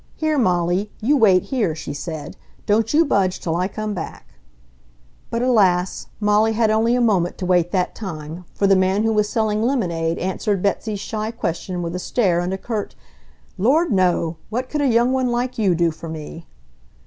[0.15, 2.35] "Here, Molly, you wait here," she said.
[2.65, 4.25] "Don't you budge till I come back."
[5.29, 6.07] But alas!
[6.19, 9.61] Molly had only a moment to wait that time, for the man who was selling
[9.61, 12.95] lemonade answered Betsy's shy question with a stare and a curt,
[13.59, 14.37] "Lord, no!
[14.49, 16.47] What could a young one like you do for me?"